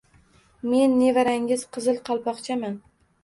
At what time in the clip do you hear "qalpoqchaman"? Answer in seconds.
2.09-2.81